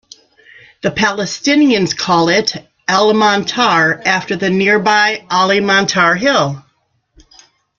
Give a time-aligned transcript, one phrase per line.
[0.81, 2.55] The Palestinians call it
[2.87, 6.65] "Al-Montar", after the nearby Ali Montar hill.